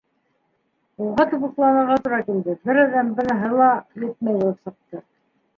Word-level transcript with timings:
Уға 1.07 1.25
тубыҡланырға 1.33 1.97
тура 2.07 2.19
килде 2.31 2.55
—бер 2.63 2.81
аҙҙан 2.87 3.13
быныһы 3.21 3.53
ла 3.61 3.69
етмәй 4.07 4.41
булып 4.43 4.65
сыҡты. 4.69 5.05